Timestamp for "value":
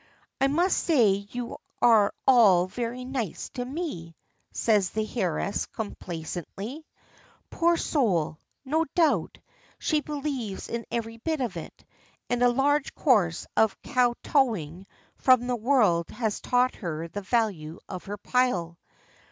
17.21-17.79